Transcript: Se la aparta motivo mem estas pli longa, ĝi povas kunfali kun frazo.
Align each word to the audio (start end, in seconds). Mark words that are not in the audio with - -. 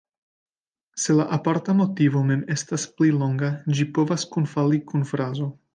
Se 1.01 1.13
la 1.19 1.27
aparta 1.37 1.75
motivo 1.81 2.23
mem 2.31 2.43
estas 2.57 2.89
pli 2.97 3.13
longa, 3.21 3.53
ĝi 3.77 3.91
povas 3.99 4.31
kunfali 4.37 4.85
kun 4.93 5.11
frazo. 5.13 5.57